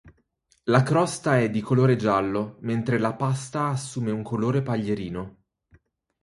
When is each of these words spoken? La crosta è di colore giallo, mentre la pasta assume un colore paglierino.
La 0.63 0.81
crosta 0.81 1.37
è 1.37 1.51
di 1.51 1.61
colore 1.61 1.95
giallo, 1.95 2.57
mentre 2.61 2.97
la 2.97 3.13
pasta 3.13 3.67
assume 3.67 4.09
un 4.09 4.23
colore 4.23 4.63
paglierino. 4.63 5.43